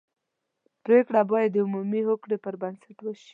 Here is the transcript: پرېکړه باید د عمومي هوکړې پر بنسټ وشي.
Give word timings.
پرېکړه 0.83 1.21
باید 1.31 1.49
د 1.53 1.57
عمومي 1.65 2.01
هوکړې 2.07 2.37
پر 2.43 2.53
بنسټ 2.61 2.97
وشي. 3.01 3.29